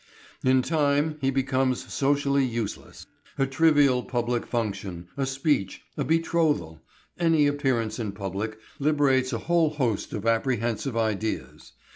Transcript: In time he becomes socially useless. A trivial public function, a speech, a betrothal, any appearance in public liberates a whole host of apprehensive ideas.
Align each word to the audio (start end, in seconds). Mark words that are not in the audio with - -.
In 0.43 0.63
time 0.63 1.19
he 1.21 1.29
becomes 1.29 1.93
socially 1.93 2.43
useless. 2.43 3.05
A 3.37 3.45
trivial 3.45 4.01
public 4.01 4.47
function, 4.47 5.07
a 5.15 5.27
speech, 5.27 5.83
a 5.95 6.03
betrothal, 6.03 6.81
any 7.19 7.45
appearance 7.45 7.99
in 7.99 8.11
public 8.11 8.57
liberates 8.79 9.31
a 9.31 9.37
whole 9.37 9.69
host 9.69 10.11
of 10.13 10.25
apprehensive 10.25 10.97
ideas. 10.97 11.73